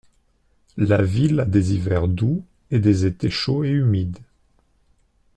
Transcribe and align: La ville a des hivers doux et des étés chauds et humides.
La 0.77 1.03
ville 1.03 1.41
a 1.41 1.45
des 1.45 1.75
hivers 1.75 2.07
doux 2.07 2.43
et 2.71 2.79
des 2.79 3.05
étés 3.05 3.29
chauds 3.29 3.63
et 3.63 3.69
humides. 3.69 4.17